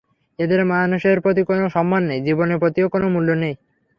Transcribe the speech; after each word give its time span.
এদের 0.39 0.61
মানুষের 0.71 1.17
প্রতি 1.23 1.41
কোনো 1.43 1.65
সম্মান 1.69 2.01
নেই, 2.09 2.19
জীবনের 2.27 2.57
প্রতিও 2.59 2.87
কোনো 2.89 3.07
মূল্য 3.09 3.29
নেই। 3.43 3.53